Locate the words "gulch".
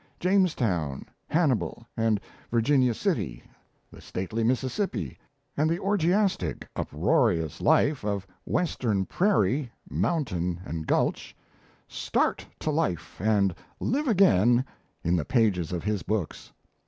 10.87-11.35